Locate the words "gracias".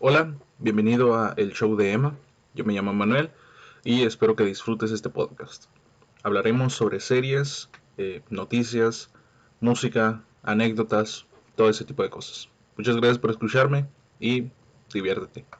12.96-13.18